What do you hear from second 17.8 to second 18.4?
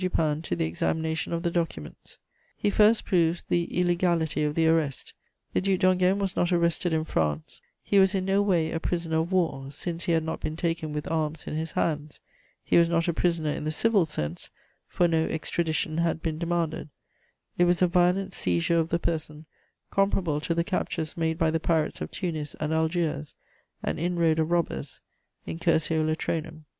a violent